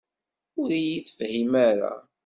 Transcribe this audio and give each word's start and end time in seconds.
Ur 0.61 0.69
iyi-tefhimem 0.73 1.53
ara. 1.69 1.91